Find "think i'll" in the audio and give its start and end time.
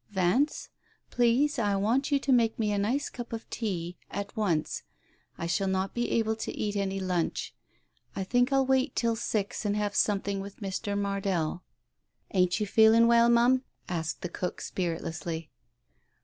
8.23-8.65